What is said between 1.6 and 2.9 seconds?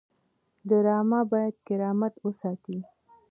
کرامت وساتي